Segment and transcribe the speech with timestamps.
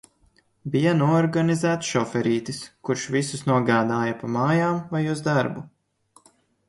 [0.75, 5.67] Bija noorganizēts šoferītis, kurš visus nogādāja pa mājām vai uz darbu.